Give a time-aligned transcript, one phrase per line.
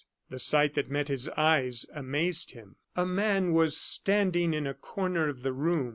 [0.31, 2.75] The sight that met his eyes amazed him.
[2.95, 5.89] A man was standing in a corner of the room.